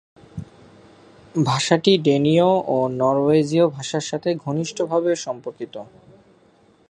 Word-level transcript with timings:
ভাষাটি 1.43 1.91
ডেনীয় 1.97 2.49
ও 2.67 2.77
নরওয়েজীয় 2.99 3.65
ভাষার 3.67 4.05
সাথে 4.09 4.29
ঘনিষ্ঠভাবে 4.45 5.11
সম্পর্কিত। 5.25 5.75